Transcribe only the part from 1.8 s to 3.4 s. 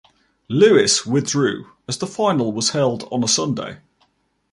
as the final was held on a